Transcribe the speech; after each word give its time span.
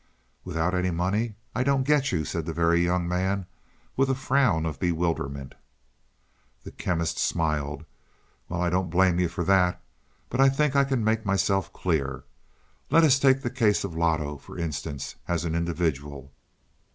"Without 0.43 0.73
any 0.73 0.89
money? 0.89 1.35
I 1.53 1.61
don't 1.61 1.83
get 1.83 2.11
you," 2.11 2.25
said 2.25 2.47
the 2.47 2.53
Very 2.55 2.83
Young 2.83 3.07
Man 3.07 3.45
with 3.95 4.09
a 4.09 4.15
frown 4.15 4.65
of 4.65 4.79
bewilderment. 4.79 5.53
The 6.63 6.71
Chemist 6.71 7.19
smiled. 7.19 7.85
"Well, 8.49 8.63
I 8.63 8.71
don't 8.71 8.89
blame 8.89 9.19
you 9.19 9.27
for 9.27 9.43
that. 9.43 9.79
But 10.27 10.41
I 10.41 10.49
think 10.49 10.75
I 10.75 10.85
can 10.85 11.03
make 11.03 11.23
myself 11.23 11.71
clear. 11.71 12.23
Let 12.89 13.03
us 13.03 13.19
take 13.19 13.43
the 13.43 13.51
case 13.51 13.83
of 13.83 13.95
Loto, 13.95 14.37
for 14.37 14.57
instance, 14.57 15.17
as 15.27 15.45
an 15.45 15.53
individual. 15.53 16.31